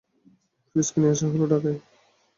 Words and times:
ফিরোজকে 0.67 0.97
নিয়ে 0.99 1.13
আসা 1.13 1.25
হলো 1.31 1.45
ঢাকায়। 1.51 1.79